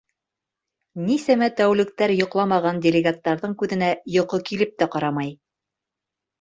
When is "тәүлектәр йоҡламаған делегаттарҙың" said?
1.59-3.55